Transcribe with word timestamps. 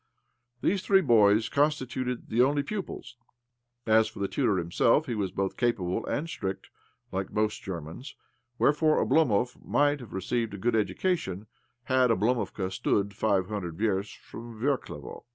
These 0.63 0.81
three 0.81 1.01
boys 1.01 1.47
constituted 1.47 2.29
the 2.29 2.41
only 2.41 2.63
pupils. 2.63 3.17
As 3.85 4.07
for 4.07 4.17
the 4.17 4.27
tutor 4.27 4.57
himself, 4.57 5.05
he 5.05 5.13
was 5.13 5.29
both 5.31 5.57
capable 5.57 6.03
and 6.07 6.27
stript 6.27 6.71
OBLOMOV 7.13 7.29
119— 7.31 7.35
like 7.35 7.43
most 7.43 7.61
Germans; 7.61 8.15
whferefore 8.59 8.97
Oblomov 9.05 9.63
might 9.63 9.99
have 9.99 10.13
received 10.13 10.55
a 10.55 10.57
good 10.57 10.75
education 10.75 11.45
had 11.83 12.09
Oblomovka 12.09 12.71
stood 12.71 13.13
five 13.13 13.45
hundred 13.49 13.77
versts 13.77 14.15
from' 14.15 14.59
Verklevo. 14.59 15.25